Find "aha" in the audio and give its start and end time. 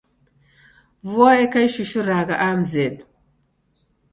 2.43-2.55